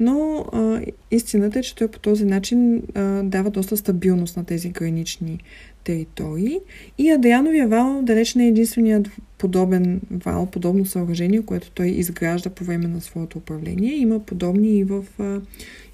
но 0.00 0.46
а, 0.52 0.80
истината 1.10 1.58
е, 1.58 1.62
че 1.62 1.74
той 1.74 1.88
по 1.88 1.98
този 1.98 2.24
начин 2.24 2.82
а, 2.94 3.22
дава 3.22 3.50
доста 3.50 3.76
стабилност 3.76 4.36
на 4.36 4.44
тези 4.44 4.68
гранични 4.68 5.40
територии. 5.84 6.58
И 6.98 7.10
Адриановия 7.10 7.68
вал 7.68 8.02
далеч 8.02 8.34
не 8.34 8.44
е 8.44 8.48
единственият 8.48 9.08
подобен 9.38 10.00
вал, 10.10 10.46
подобно 10.46 10.86
съоръжение, 10.86 11.42
което 11.42 11.70
той 11.70 11.86
изгражда 11.86 12.50
по 12.50 12.64
време 12.64 12.88
на 12.88 13.00
своето 13.00 13.38
управление. 13.38 13.96
Има 13.96 14.20
подобни 14.20 14.78
и 14.78 14.84
в 14.84 15.04
а, 15.18 15.40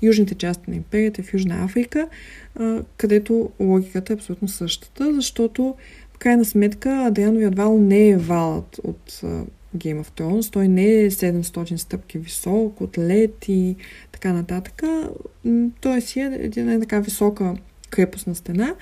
южните 0.03 0.35
части 0.35 0.71
на 0.71 0.77
империята, 0.77 1.23
в 1.23 1.35
Южна 1.35 1.65
Африка, 1.65 2.09
а, 2.55 2.83
където 2.97 3.51
логиката 3.61 4.13
е 4.13 4.17
абсолютно 4.17 4.49
същата, 4.49 5.15
защото 5.15 5.75
в 6.13 6.19
крайна 6.19 6.45
сметка 6.45 7.05
Адриановият 7.07 7.57
вал 7.57 7.79
не 7.79 8.09
е 8.09 8.17
валът 8.17 8.81
от 8.85 9.21
а, 9.25 9.45
Game 9.77 10.03
of 10.03 10.21
Thrones. 10.21 10.53
Той 10.53 10.69
не 10.69 10.85
е 10.93 11.11
700 11.11 11.77
стъпки 11.77 12.19
висок, 12.19 12.81
от 12.81 12.99
лед 12.99 13.49
и 13.49 13.77
така 14.13 14.33
нататък. 14.33 14.83
Той 15.81 16.01
си 16.01 16.21
е 16.21 16.51
една 16.57 16.81
така 16.81 17.01
висока 17.01 17.55
крепостна 17.91 18.35
стена, 18.35 18.75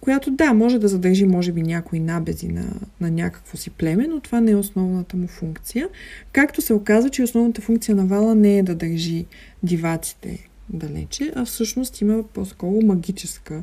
която 0.00 0.30
да, 0.30 0.52
може 0.52 0.78
да 0.78 0.88
задържи 0.88 1.26
може 1.26 1.52
би 1.52 1.62
някои 1.62 2.00
набези 2.00 2.48
на, 2.48 2.64
на 3.00 3.10
някакво 3.10 3.56
си 3.56 3.70
племе, 3.70 4.06
но 4.06 4.20
това 4.20 4.40
не 4.40 4.50
е 4.50 4.56
основната 4.56 5.16
му 5.16 5.26
функция. 5.26 5.88
Както 6.32 6.62
се 6.62 6.74
оказа, 6.74 7.10
че 7.10 7.22
основната 7.22 7.62
функция 7.62 7.94
на 7.96 8.06
вала 8.06 8.34
не 8.34 8.58
е 8.58 8.62
да 8.62 8.74
държи 8.74 9.26
диваците 9.62 10.48
далече, 10.68 11.32
а 11.34 11.44
всъщност 11.44 12.00
има 12.00 12.22
по-скоро 12.22 12.86
магическа 12.86 13.62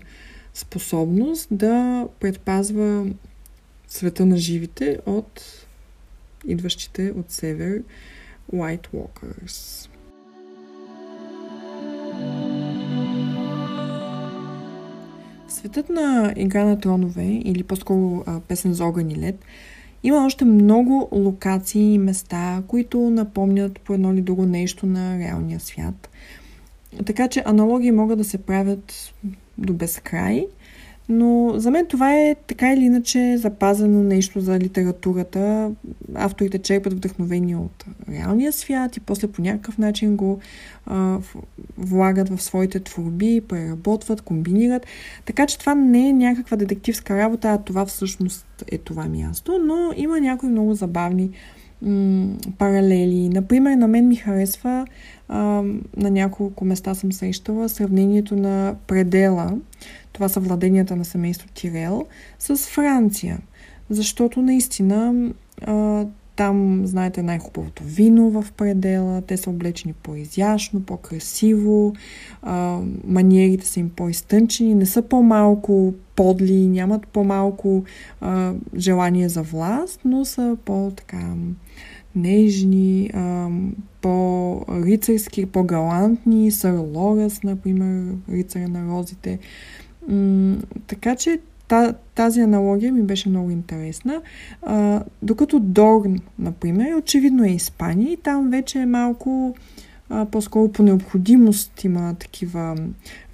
способност 0.54 1.48
да 1.52 2.08
предпазва 2.20 3.08
света 3.88 4.26
на 4.26 4.38
живите 4.38 5.00
от 5.06 5.42
идващите 6.48 7.12
от 7.12 7.32
север 7.32 7.84
White 8.54 8.88
Walkers. 8.96 9.90
Светът 15.48 15.90
на 15.90 16.34
Игра 16.36 16.66
на 16.66 16.80
тронове, 16.80 17.26
или 17.26 17.64
по-скоро 17.64 18.24
песен 18.48 18.74
за 18.74 18.86
огън 18.86 19.12
и 19.12 19.16
лед, 19.16 19.46
има 20.04 20.26
още 20.26 20.46
много 20.46 21.10
локации 21.12 21.94
и 21.94 21.98
места, 21.98 22.64
които 22.68 23.00
напомнят 23.00 23.80
по 23.80 23.94
едно 23.94 24.14
или 24.14 24.22
друго 24.22 24.46
нещо 24.46 24.86
на 24.86 25.20
реалния 25.20 25.60
свят. 25.60 26.10
Така 27.06 27.28
че 27.28 27.44
аналогии 27.46 27.92
могат 27.92 28.18
да 28.18 28.24
се 28.24 28.38
правят 28.38 29.14
до 29.58 29.74
безкрай. 29.74 30.48
Но 31.10 31.54
за 31.56 31.72
мен 31.72 31.86
това 31.86 32.16
е 32.16 32.36
така 32.48 32.74
или 32.74 32.84
иначе 32.84 33.38
запазено 33.38 34.04
нещо 34.04 34.40
за 34.40 34.60
литературата. 34.60 35.72
Авторите 36.16 36.60
черпят 36.60 36.94
вдъхновение 36.94 37.56
от 37.56 37.86
реалния 38.10 38.54
свят 38.54 38.98
и 38.98 39.00
после 39.00 39.28
по 39.28 39.42
някакъв 39.42 39.78
начин 39.78 40.16
го 40.16 40.40
а, 40.86 41.18
влагат 41.78 42.30
в 42.30 42.42
своите 42.42 42.80
творби, 42.80 43.42
преработват, 43.48 44.22
комбинират. 44.22 44.86
Така 45.26 45.46
че 45.46 45.60
това 45.60 45.76
не 45.76 46.10
е 46.10 46.14
някаква 46.14 46.58
детективска 46.58 47.18
работа, 47.18 47.50
а 47.50 47.58
това 47.58 47.86
всъщност 47.86 48.64
е 48.72 48.78
това 48.78 49.06
място. 49.06 49.60
Но 49.66 49.92
има 49.96 50.20
някои 50.20 50.50
много 50.50 50.74
забавни 50.74 51.30
м- 51.82 52.28
паралели. 52.58 53.30
Например, 53.30 53.76
на 53.76 53.88
мен 53.88 54.08
ми 54.08 54.16
харесва 54.16 54.88
а, 55.28 55.38
на 55.98 56.12
няколко 56.12 56.66
места 56.66 56.96
съм 56.96 57.12
срещала 57.12 57.70
сравнението 57.70 58.36
на 58.36 58.76
предела 58.88 59.58
това 60.18 60.30
са 60.30 60.40
владенията 60.40 60.96
на 60.96 61.06
семейство 61.06 61.48
Тирел, 61.54 62.06
с 62.40 62.58
Франция. 62.58 63.40
Защото 63.90 64.42
наистина 64.42 65.32
а, 65.62 66.06
там, 66.36 66.82
знаете, 66.86 67.24
най-хубавото 67.24 67.84
вино 67.84 68.30
в 68.30 68.52
предела, 68.52 69.22
те 69.22 69.38
са 69.38 69.50
облечени 69.50 69.94
по-изящно, 69.94 70.84
по-красиво, 70.84 71.94
а, 72.42 72.80
маниерите 73.08 73.68
са 73.68 73.80
им 73.80 73.90
по-изтънчени, 73.90 74.76
не 74.76 74.86
са 74.86 75.02
по-малко 75.02 75.94
подли, 76.16 76.68
нямат 76.68 77.08
по-малко 77.08 77.84
а, 78.22 78.54
желание 78.78 79.30
за 79.30 79.42
власт, 79.42 80.00
но 80.06 80.26
са 80.26 80.58
по-така 80.66 81.36
нежни, 82.16 83.10
а, 83.14 83.50
по-рицарски, 84.02 85.46
по-галантни, 85.46 86.52
Сър 86.52 86.78
Лорес, 86.94 87.44
например, 87.44 88.16
рицаря 88.30 88.68
на 88.68 88.88
розите. 88.88 89.40
Така 90.88 91.16
че 91.16 91.40
тази 92.16 92.42
аналогия 92.42 92.94
ми 92.94 93.04
беше 93.04 93.30
много 93.30 93.52
интересна. 93.52 94.22
А, 94.62 95.04
докато 95.22 95.60
Дорн, 95.60 96.20
например, 96.40 96.96
очевидно 96.96 97.44
е 97.44 97.50
Испания 97.50 98.12
и 98.12 98.18
там 98.18 98.50
вече 98.50 98.80
е 98.80 98.86
малко 98.86 99.56
а, 100.10 100.26
по-скоро 100.26 100.72
по 100.72 100.84
необходимост 100.84 101.84
има 101.84 102.16
такива 102.20 102.76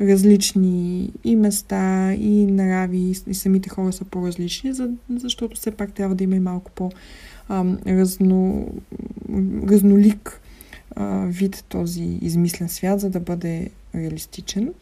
различни 0.01 1.09
и 1.23 1.35
места, 1.35 2.13
и 2.13 2.45
нрави, 2.45 3.13
и, 3.27 3.33
самите 3.33 3.69
хора 3.69 3.93
са 3.93 4.05
по-различни, 4.05 4.73
за, 4.73 4.89
защото 5.15 5.55
все 5.55 5.71
пак 5.71 5.93
трябва 5.93 6.15
да 6.15 6.23
има 6.23 6.35
и 6.35 6.39
малко 6.39 6.71
по-разно, 6.71 8.67
разнолик 9.67 10.41
а, 10.95 11.25
вид 11.25 11.65
този 11.69 12.03
измислен 12.21 12.69
свят, 12.69 12.99
за 12.99 13.09
да 13.09 13.19
бъде 13.19 13.69
реалистичен. 13.95 14.73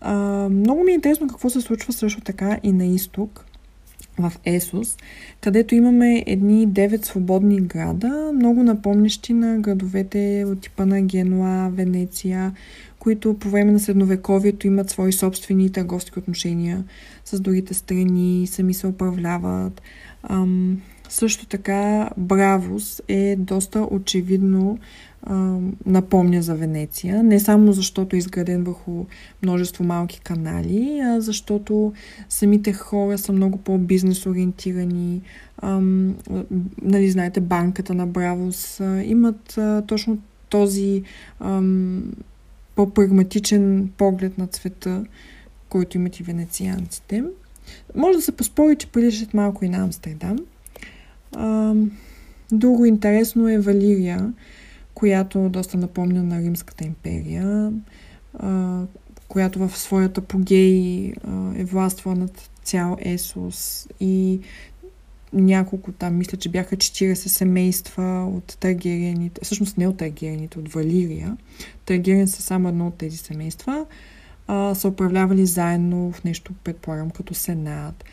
А, 0.00 0.14
много 0.48 0.84
ми 0.84 0.92
е 0.92 0.94
интересно 0.94 1.28
какво 1.28 1.50
се 1.50 1.60
случва 1.60 1.92
също 1.92 2.20
така 2.20 2.58
и 2.62 2.72
на 2.72 2.86
изток, 2.86 3.44
в 4.20 4.32
Есос, 4.44 4.96
където 5.40 5.74
имаме 5.74 6.24
едни 6.26 6.68
9 6.68 7.04
свободни 7.04 7.60
града, 7.60 8.32
много 8.34 8.62
напомнящи 8.62 9.32
на 9.32 9.58
градовете 9.58 10.44
от 10.46 10.60
типа 10.60 10.86
на 10.86 11.02
Генуа, 11.02 11.68
Венеция, 11.68 12.52
които 12.98 13.34
по 13.34 13.48
време 13.48 13.72
на 13.72 13.80
средновековието 13.80 14.66
имат 14.66 14.90
свои 14.90 15.12
собствени 15.12 15.72
търговски 15.72 16.18
отношения 16.18 16.84
с 17.24 17.40
другите 17.40 17.74
страни, 17.74 18.46
сами 18.46 18.74
се 18.74 18.86
управляват. 18.86 19.82
Ам, 20.22 20.80
също 21.08 21.46
така 21.46 22.10
Бравус 22.16 23.02
е 23.08 23.36
доста 23.38 23.80
очевидно 23.90 24.78
а, 25.22 25.58
напомня 25.86 26.42
за 26.42 26.54
Венеция. 26.54 27.22
Не 27.22 27.40
само 27.40 27.72
защото 27.72 28.16
е 28.16 28.18
изграден 28.18 28.64
върху 28.64 29.04
множество 29.42 29.84
малки 29.84 30.20
канали, 30.20 31.00
а 31.04 31.20
защото 31.20 31.92
самите 32.28 32.72
хора 32.72 33.18
са 33.18 33.32
много 33.32 33.58
по-бизнес 33.58 34.26
ориентирани. 34.26 35.22
Нали, 36.82 37.10
знаете, 37.10 37.40
банката 37.40 37.94
на 37.94 38.06
Бравос 38.06 38.80
а, 38.80 39.02
имат 39.02 39.58
а, 39.58 39.82
точно 39.86 40.18
този 40.48 41.02
ам, 41.40 42.12
по-прагматичен 42.74 43.90
поглед 43.96 44.38
на 44.38 44.46
цвета, 44.46 45.04
който 45.68 45.96
имат 45.96 46.20
и 46.20 46.22
венецианците. 46.22 47.24
Може 47.96 48.16
да 48.16 48.22
се 48.22 48.32
поспори, 48.32 48.76
че 48.76 48.86
приличат 48.86 49.34
малко 49.34 49.64
и 49.64 49.68
на 49.68 49.78
Амстердам. 49.78 50.38
Друго 52.52 52.84
интересно 52.84 53.48
е 53.48 53.58
Валирия, 53.58 54.32
която 55.00 55.48
доста 55.48 55.76
напомня 55.76 56.22
на 56.22 56.42
Римската 56.42 56.84
империя, 56.84 57.72
която 59.28 59.68
в 59.68 59.78
своята 59.78 60.20
апогей 60.20 61.06
е 61.56 61.64
властва 61.64 62.14
над 62.14 62.50
цял 62.62 62.96
Есос 63.00 63.88
и 64.00 64.40
няколко 65.32 65.92
там, 65.92 66.16
мисля, 66.16 66.38
че 66.38 66.48
бяха 66.48 66.76
40 66.76 67.14
семейства 67.14 68.32
от 68.36 68.56
Таргериените, 68.60 69.40
всъщност 69.44 69.78
не 69.78 69.88
от 69.88 69.96
Таргериените, 69.96 70.58
от 70.58 70.72
Валирия. 70.72 71.36
Таргериен 71.84 72.28
са 72.28 72.42
само 72.42 72.68
едно 72.68 72.86
от 72.86 72.94
тези 72.94 73.16
семейства. 73.16 73.86
А, 74.46 74.74
са 74.74 74.88
управлявали 74.88 75.46
заедно 75.46 76.12
в 76.12 76.24
нещо, 76.24 76.52
предполагам, 76.64 77.10
като 77.10 77.34
Сенат. 77.34 78.04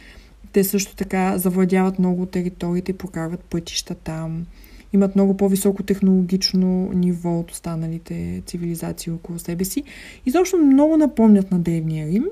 Те 0.51 0.63
също 0.63 0.95
така 0.95 1.37
завладяват 1.37 1.99
много 1.99 2.25
териториите 2.25 2.91
и 2.91 2.97
прокарват 2.97 3.41
пътища 3.41 3.95
там. 3.95 4.45
Имат 4.93 5.15
много 5.15 5.37
по-високо 5.37 5.83
технологично 5.83 6.91
ниво 6.93 7.39
от 7.39 7.51
останалите 7.51 8.43
цивилизации 8.45 9.11
около 9.11 9.39
себе 9.39 9.65
си. 9.65 9.83
И 10.25 10.31
защо 10.31 10.57
много 10.57 10.97
напомнят 10.97 11.51
на 11.51 11.59
Древния 11.59 12.07
Рим, 12.07 12.25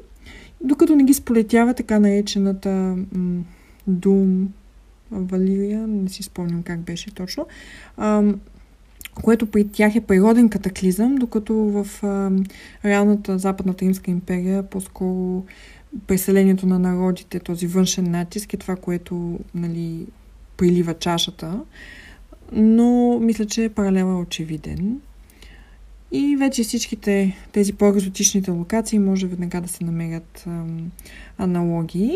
докато 0.62 0.96
не 0.96 1.04
ги 1.04 1.14
сполетява 1.14 1.74
така 1.74 2.00
наречената 2.00 2.70
м- 3.14 3.44
Дум 3.88 4.50
Валирия, 5.12 5.88
не 5.88 6.10
си 6.10 6.24
спомням 6.24 6.64
как 6.64 6.80
беше 6.80 7.12
точно, 7.12 7.48
а, 7.98 8.24
което 9.24 9.46
при 9.46 9.68
тях 9.68 9.96
е 9.96 10.02
природен 10.02 10.50
катаклизъм, 10.50 11.16
докато 11.16 11.54
в 11.54 12.04
а, 12.04 12.32
реалната 12.86 13.38
Западната 13.38 13.86
Римска 13.86 14.12
империя 14.12 14.64
по-скоро 14.64 15.46
преселението 16.08 16.68
на 16.68 16.80
народите, 16.80 17.40
този 17.40 17.68
външен 17.68 18.12
натиск 18.12 18.54
е 18.54 18.58
това, 18.58 18.76
което 18.76 19.40
нали, 19.56 20.08
прилива 20.58 20.94
чашата. 20.94 21.60
Но 22.52 23.20
мисля, 23.20 23.46
че 23.46 23.70
паралел 23.70 24.06
е 24.06 24.22
очевиден. 24.22 25.02
И 26.12 26.36
вече 26.36 26.64
всичките 26.64 27.38
тези 27.52 27.74
по-екзотичните 27.74 28.52
локации 28.52 29.00
може 29.00 29.28
веднага 29.28 29.62
да 29.62 29.68
се 29.68 29.84
намерят 29.84 30.44
ам, 30.48 30.92
аналогии. 31.38 32.16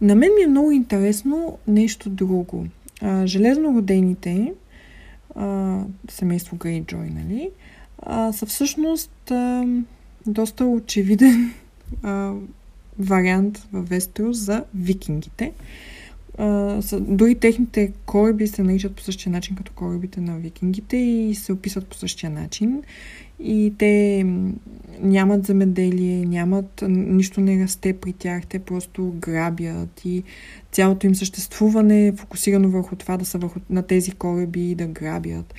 На 0.00 0.14
мен 0.14 0.30
ми 0.34 0.42
е 0.42 0.46
много 0.46 0.70
интересно 0.70 1.58
нещо 1.68 2.10
друго. 2.10 2.66
А, 3.02 3.26
железнородените, 3.26 4.54
а, 5.34 5.78
семейство 6.10 6.56
Грейджой, 6.56 7.10
нали, 7.10 7.50
а, 8.02 8.32
са 8.32 8.46
всъщност 8.46 9.30
а, 9.30 9.66
доста 10.26 10.64
очевиден 10.64 11.52
а, 12.02 12.32
вариант 12.98 13.68
във 13.72 13.88
Вестерос 13.88 14.36
за 14.36 14.64
викингите. 14.74 15.52
А, 16.38 16.82
са, 16.82 17.00
дори 17.00 17.34
техните 17.34 17.92
кораби 18.06 18.46
се 18.46 18.62
наричат 18.62 18.96
по 18.96 19.02
същия 19.02 19.32
начин 19.32 19.56
като 19.56 19.72
корабите 19.72 20.20
на 20.20 20.38
викингите 20.38 20.96
и 20.96 21.34
се 21.34 21.52
описват 21.52 21.86
по 21.86 21.96
същия 21.96 22.30
начин 22.30 22.82
и 23.40 23.74
те 23.78 24.26
нямат 25.00 25.46
земеделие, 25.46 26.26
нямат, 26.26 26.84
нищо 26.88 27.40
не 27.40 27.64
расте 27.64 27.92
при 27.92 28.12
тях, 28.12 28.46
те 28.46 28.58
просто 28.58 29.14
грабят 29.16 30.04
и 30.04 30.22
цялото 30.72 31.06
им 31.06 31.14
съществуване 31.14 32.06
е 32.06 32.12
фокусирано 32.12 32.70
върху 32.70 32.96
това 32.96 33.16
да 33.16 33.24
са 33.24 33.38
върху, 33.38 33.60
на 33.70 33.82
тези 33.82 34.10
кораби 34.10 34.70
и 34.70 34.74
да 34.74 34.86
грабят. 34.86 35.54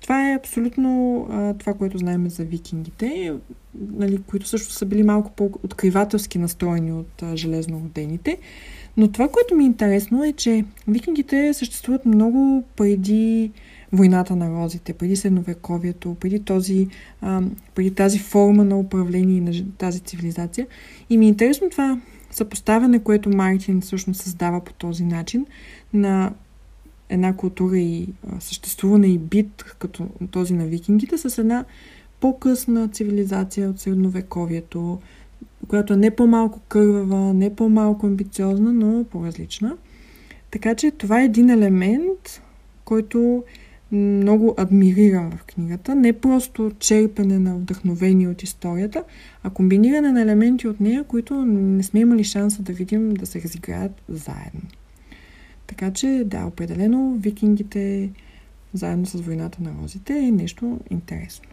Това 0.00 0.30
е 0.30 0.34
абсолютно 0.34 1.20
а, 1.30 1.54
това, 1.54 1.74
което 1.74 1.98
знаем 1.98 2.28
за 2.28 2.44
викингите, 2.44 3.32
нали, 3.74 4.18
които 4.26 4.48
също 4.48 4.72
са 4.72 4.86
били 4.86 5.02
малко 5.02 5.30
по-откривателски 5.36 6.38
настроени 6.38 6.92
от 6.92 7.22
а, 7.22 7.36
железнородените. 7.36 8.38
Но 8.96 9.08
това, 9.08 9.28
което 9.28 9.54
ми 9.54 9.64
е 9.64 9.66
интересно 9.66 10.24
е, 10.24 10.32
че 10.32 10.64
викингите 10.88 11.54
съществуват 11.54 12.06
много 12.06 12.64
преди 12.76 13.50
войната 13.92 14.36
на 14.36 14.50
розите, 14.50 14.92
преди 14.92 15.16
средновековието, 15.16 16.16
преди, 16.20 16.40
този, 16.40 16.88
а, 17.20 17.42
преди 17.74 17.90
тази 17.90 18.18
форма 18.18 18.64
на 18.64 18.78
управление 18.78 19.40
на 19.40 19.52
тази 19.78 20.00
цивилизация. 20.00 20.66
И 21.10 21.16
ми 21.16 21.24
е 21.24 21.28
интересно 21.28 21.70
това 21.70 22.00
съпоставяне, 22.30 23.02
което 23.02 23.30
Мартин 23.30 23.80
всъщност 23.80 24.20
създава 24.20 24.60
по 24.64 24.72
този 24.72 25.04
начин 25.04 25.46
на 25.92 26.32
една 27.08 27.36
култура 27.36 27.78
и 27.78 28.08
съществуване 28.40 29.06
и 29.06 29.18
бит, 29.18 29.64
като 29.78 30.06
този 30.30 30.54
на 30.54 30.66
викингите, 30.66 31.18
с 31.18 31.38
една 31.38 31.64
по-късна 32.20 32.88
цивилизация 32.88 33.70
от 33.70 33.80
средновековието, 33.80 34.98
която 35.68 35.92
е 35.92 35.96
не 35.96 36.10
по-малко 36.10 36.60
кървава, 36.68 37.34
не 37.34 37.54
по-малко 37.54 38.06
амбициозна, 38.06 38.72
но 38.72 39.04
по-различна. 39.04 39.76
Така 40.50 40.74
че 40.74 40.90
това 40.90 41.20
е 41.20 41.24
един 41.24 41.50
елемент, 41.50 42.42
който 42.84 43.44
много 43.92 44.54
адмирирам 44.56 45.30
в 45.30 45.44
книгата. 45.44 45.94
Не 45.94 46.12
просто 46.12 46.72
черпене 46.78 47.38
на 47.38 47.56
вдъхновение 47.56 48.28
от 48.28 48.42
историята, 48.42 49.04
а 49.42 49.50
комбиниране 49.50 50.12
на 50.12 50.22
елементи 50.22 50.68
от 50.68 50.80
нея, 50.80 51.04
които 51.04 51.44
не 51.44 51.82
сме 51.82 52.00
имали 52.00 52.24
шанса 52.24 52.62
да 52.62 52.72
видим 52.72 53.14
да 53.14 53.26
се 53.26 53.42
разиграят 53.42 54.02
заедно. 54.08 54.60
Така 55.66 55.92
че, 55.92 56.22
да, 56.26 56.44
определено 56.44 57.16
викингите 57.20 58.10
заедно 58.72 59.06
с 59.06 59.20
войната 59.20 59.62
на 59.62 59.70
розите 59.82 60.18
е 60.18 60.30
нещо 60.30 60.80
интересно. 60.90 61.48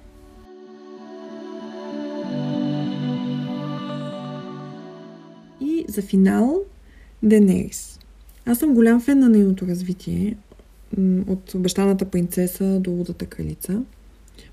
За 5.88 6.02
финал 6.02 6.62
Денерис. 7.24 8.00
Аз 8.46 8.60
съм 8.60 8.74
голям 8.74 9.02
фен 9.02 9.20
на 9.20 9.30
нейното 9.30 9.68
развитие 9.68 10.38
от 11.28 11.54
обещаната 11.54 12.06
принцеса 12.06 12.80
до 12.80 12.92
лудата 12.92 13.26
кралица. 13.26 13.82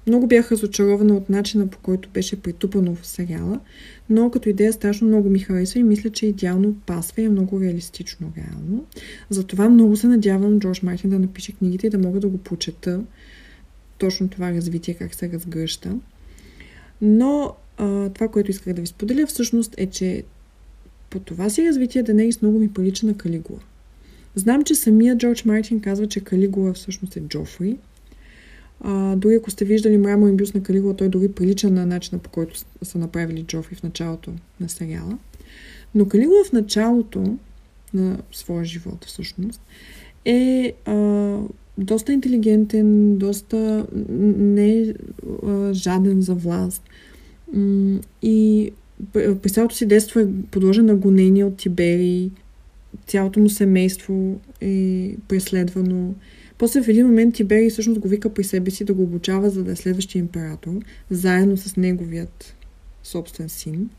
Много 0.06 0.26
бях 0.26 0.52
разочарована 0.52 1.16
от 1.16 1.30
начина 1.30 1.66
по 1.66 1.78
който 1.78 2.08
беше 2.08 2.42
притупано 2.42 2.94
в 2.94 3.06
сериала, 3.06 3.60
но 4.10 4.30
като 4.30 4.48
идея 4.48 4.72
страшно 4.72 5.08
много 5.08 5.30
ми 5.30 5.38
хареса 5.38 5.78
и 5.78 5.82
мисля, 5.82 6.10
че 6.10 6.26
идеално 6.26 6.74
пасва 6.86 7.22
и 7.22 7.24
е 7.24 7.28
много 7.28 7.60
реалистично 7.60 8.32
реално. 8.36 8.84
Затова 9.30 9.68
много 9.68 9.96
се 9.96 10.06
надявам 10.06 10.60
Джордж 10.60 10.82
Мартин 10.82 11.10
да 11.10 11.18
напише 11.18 11.52
книгите 11.52 11.86
и 11.86 11.90
да 11.90 11.98
мога 11.98 12.20
да 12.20 12.28
го 12.28 12.38
прочета 12.38 13.00
точно 13.98 14.28
това 14.28 14.52
развитие, 14.52 14.94
как 14.94 15.14
се 15.14 15.32
разгръща. 15.32 15.96
Но 17.02 17.54
а, 17.76 18.08
това, 18.08 18.28
което 18.28 18.50
исках 18.50 18.74
да 18.74 18.80
ви 18.80 18.86
споделя 18.86 19.26
всъщност 19.26 19.74
е, 19.76 19.86
че 19.86 20.24
по 21.10 21.18
това 21.18 21.50
си 21.50 21.68
развитие 21.68 22.02
Денерис 22.02 22.42
много 22.42 22.58
ми 22.58 22.72
прилича 22.72 23.06
на 23.06 23.14
Калигула. 23.14 23.60
Знам, 24.34 24.64
че 24.64 24.74
самия 24.74 25.18
Джордж 25.18 25.44
Мартин 25.44 25.80
казва, 25.80 26.06
че 26.06 26.20
Калигула 26.20 26.72
всъщност 26.72 27.16
е 27.16 27.20
Джофри. 27.20 27.76
А, 28.80 29.16
дори 29.16 29.34
ако 29.34 29.50
сте 29.50 29.64
виждали 29.64 29.98
мраморен 29.98 30.36
бюст 30.36 30.54
на 30.54 30.62
Калигула, 30.62 30.96
той 30.96 31.08
дори 31.08 31.32
прилича 31.32 31.70
на 31.70 31.86
начина 31.86 32.18
по 32.18 32.30
който 32.30 32.58
са 32.82 32.98
направили 32.98 33.42
Джофри 33.42 33.74
в 33.74 33.82
началото 33.82 34.32
на 34.60 34.68
сериала. 34.68 35.18
Но 35.94 36.08
Калигула 36.08 36.44
в 36.44 36.52
началото 36.52 37.38
на 37.94 38.18
своя 38.32 38.64
живот 38.64 39.04
всъщност 39.04 39.60
е 40.24 40.72
а, 40.84 41.38
доста 41.78 42.12
интелигентен, 42.12 43.18
доста 43.18 43.86
не 44.38 44.94
а, 45.46 45.74
жаден 45.74 46.22
за 46.22 46.34
власт. 46.34 46.82
И 48.22 48.70
през 49.12 49.52
цялото 49.52 49.74
си 49.74 49.86
детство 49.86 50.20
е 50.20 50.28
подложен 50.50 50.86
на 50.86 50.94
гонение 50.94 51.44
от 51.44 51.56
Тибери, 51.56 52.30
цялото 53.06 53.40
му 53.40 53.48
семейство 53.48 54.40
е 54.60 55.14
преследвано. 55.28 56.14
После 56.58 56.82
в 56.82 56.88
един 56.88 57.06
момент 57.06 57.34
Тибери 57.34 57.70
всъщност 57.70 58.00
го 58.00 58.08
вика 58.08 58.34
при 58.34 58.44
себе 58.44 58.70
си 58.70 58.84
да 58.84 58.94
го 58.94 59.02
обучава, 59.02 59.50
за 59.50 59.64
да 59.64 59.72
е 59.72 59.76
следващия 59.76 60.20
император, 60.20 60.72
заедно 61.10 61.56
с 61.56 61.76
неговият 61.76 62.56
собствен 63.02 63.48
син. 63.48 63.90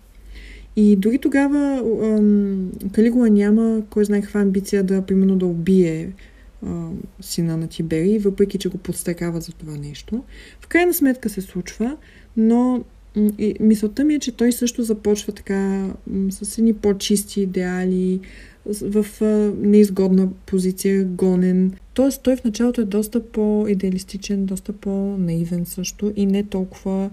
И 0.76 0.96
дори 0.96 1.18
тогава 1.18 1.84
ам, 2.04 2.72
Калигула 2.92 3.30
няма 3.30 3.82
кой 3.90 4.06
знае 4.06 4.22
каква 4.22 4.42
амбиция 4.42 4.84
да, 4.84 5.02
примерно, 5.02 5.38
да 5.38 5.46
убие 5.46 6.12
ам, 6.66 7.00
сина 7.22 7.58
на 7.58 7.68
Тибери, 7.68 8.20
въпреки 8.20 8.58
че 8.58 8.70
го 8.70 8.78
подстакава 8.78 9.42
за 9.42 9.52
това 9.52 9.78
нещо. 9.78 10.24
В 10.62 10.68
крайна 10.68 10.94
сметка 10.94 11.30
се 11.30 11.42
случва, 11.42 11.98
но 12.38 12.84
и 13.16 13.56
мисълта 13.60 14.04
ми 14.04 14.14
е, 14.14 14.20
че 14.20 14.32
той 14.32 14.52
също 14.52 14.84
започва 14.84 15.34
така 15.34 15.90
с 16.30 16.58
едни 16.58 16.74
по-чисти 16.74 17.42
идеали, 17.42 18.20
в 18.66 19.06
неизгодна 19.58 20.30
позиция, 20.46 21.06
гонен. 21.06 21.74
Тоест 21.94 22.24
той 22.24 22.36
в 22.36 22.44
началото 22.44 22.82
е 22.82 22.86
доста 22.86 23.28
по-идеалистичен, 23.32 24.46
доста 24.46 24.74
по-наивен 24.74 25.66
също 25.66 26.14
и 26.16 26.26
не 26.26 26.44
толкова 26.44 27.10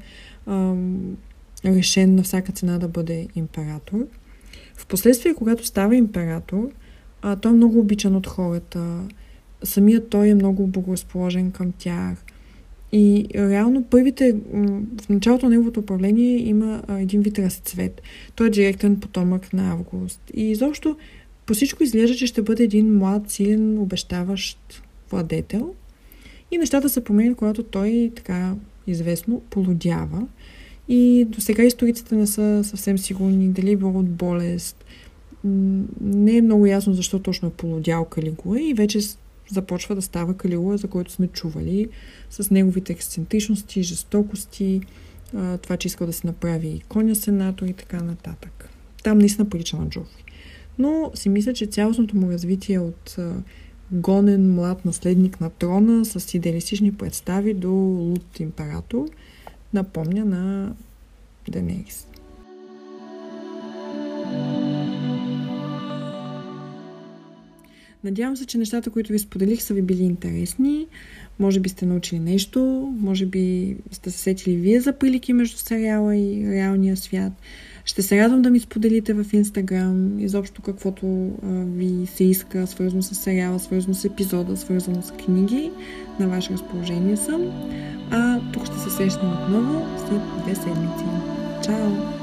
ам, 0.46 1.16
решен 1.64 2.14
на 2.14 2.22
всяка 2.22 2.52
цена 2.52 2.78
да 2.78 2.88
бъде 2.88 3.28
император. 3.34 4.06
Впоследствие, 4.74 5.34
когато 5.34 5.66
става 5.66 5.96
император, 5.96 6.70
а, 7.22 7.36
той 7.36 7.52
е 7.52 7.54
много 7.54 7.78
обичан 7.78 8.16
от 8.16 8.26
хората. 8.26 9.00
Самият 9.62 10.08
той 10.08 10.28
е 10.28 10.34
много 10.34 10.66
благоразположен 10.66 11.50
към 11.50 11.72
тях. 11.78 12.24
И 12.92 13.26
реално 13.34 13.84
първите, 13.84 14.36
в 15.02 15.08
началото 15.08 15.46
на 15.46 15.50
неговото 15.50 15.80
управление 15.80 16.38
има 16.38 16.82
един 16.90 17.20
вид 17.20 17.38
разцвет. 17.38 18.02
Той 18.34 18.46
е 18.46 18.50
директен 18.50 19.00
потомък 19.00 19.52
на 19.52 19.70
Август. 19.70 20.20
И 20.34 20.50
изобщо 20.50 20.96
по 21.46 21.54
всичко 21.54 21.82
изглежда, 21.82 22.16
че 22.16 22.26
ще 22.26 22.42
бъде 22.42 22.64
един 22.64 22.98
млад, 22.98 23.30
силен, 23.30 23.78
обещаващ 23.78 24.82
владетел. 25.10 25.74
И 26.50 26.58
нещата 26.58 26.88
се 26.88 27.04
променят, 27.04 27.36
когато 27.36 27.62
той 27.62 28.12
така 28.16 28.54
известно 28.86 29.42
полудява. 29.50 30.26
И 30.88 31.26
до 31.28 31.40
сега 31.40 31.62
историците 31.62 32.14
не 32.14 32.26
са 32.26 32.60
съвсем 32.64 32.98
сигурни 32.98 33.48
дали 33.48 33.72
е 33.72 33.84
от 33.84 34.08
болест. 34.08 34.84
Не 36.00 36.36
е 36.36 36.42
много 36.42 36.66
ясно 36.66 36.94
защо 36.94 37.18
точно 37.18 37.48
е 37.48 37.52
полудял 37.52 38.04
Калигула 38.04 38.60
и 38.60 38.74
вече 38.74 39.00
започва 39.50 39.94
да 39.94 40.02
става 40.02 40.36
Калигула, 40.36 40.76
за 40.76 40.88
който 40.88 41.12
сме 41.12 41.26
чували, 41.26 41.88
с 42.30 42.50
неговите 42.50 42.92
ексцентричности, 42.92 43.82
жестокости, 43.82 44.80
това, 45.62 45.76
че 45.76 45.88
искал 45.88 46.06
да 46.06 46.12
се 46.12 46.26
направи 46.26 46.82
коня 46.88 47.14
сенатор 47.14 47.66
и 47.66 47.72
така 47.72 48.00
нататък. 48.02 48.70
Там 49.02 49.18
наистина 49.18 49.48
прилича 49.48 49.76
на 49.76 49.88
Джофри. 49.88 50.24
Но 50.78 51.10
си 51.14 51.28
мисля, 51.28 51.52
че 51.52 51.66
цялостното 51.66 52.16
му 52.16 52.30
развитие 52.30 52.78
от 52.78 53.16
гонен 53.92 54.54
млад 54.54 54.84
наследник 54.84 55.40
на 55.40 55.50
трона 55.50 56.04
с 56.04 56.34
идеалистични 56.34 56.94
представи 56.94 57.54
до 57.54 57.70
луд 57.72 58.40
император 58.40 59.08
напомня 59.72 60.24
на 60.24 60.74
Денерис. 61.48 62.06
Надявам 68.04 68.36
се, 68.36 68.46
че 68.46 68.58
нещата, 68.58 68.90
които 68.90 69.12
ви 69.12 69.18
споделих, 69.18 69.62
са 69.62 69.74
ви 69.74 69.82
били 69.82 70.02
интересни. 70.02 70.86
Може 71.38 71.60
би 71.60 71.68
сте 71.68 71.86
научили 71.86 72.20
нещо, 72.20 72.92
може 72.98 73.26
би 73.26 73.76
сте 73.90 74.10
се 74.10 74.18
сетили 74.18 74.56
вие 74.56 74.80
за 74.80 74.92
прилики 74.92 75.32
между 75.32 75.56
сериала 75.56 76.16
и 76.16 76.50
реалния 76.50 76.96
свят. 76.96 77.32
Ще 77.84 78.02
се 78.02 78.18
радвам 78.18 78.42
да 78.42 78.50
ми 78.50 78.60
споделите 78.60 79.14
в 79.14 79.26
Инстаграм 79.32 80.18
изобщо 80.18 80.62
каквото 80.62 81.06
а, 81.42 81.46
ви 81.48 82.06
се 82.06 82.24
иска, 82.24 82.66
свързано 82.66 83.02
с 83.02 83.14
сериала, 83.14 83.58
свързано 83.58 83.94
с 83.94 84.04
епизода, 84.04 84.56
свързано 84.56 85.02
с 85.02 85.10
книги. 85.10 85.70
На 86.20 86.28
ваше 86.28 86.52
разположение 86.52 87.16
съм. 87.16 87.42
А 88.10 88.40
тук 88.52 88.66
ще 88.66 88.78
се 88.78 88.90
срещнем 88.90 89.32
отново 89.32 89.86
след 89.98 90.20
две 90.44 90.54
седмици. 90.54 91.04
Чао! 91.64 92.17